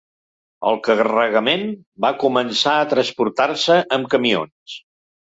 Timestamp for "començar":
2.23-2.73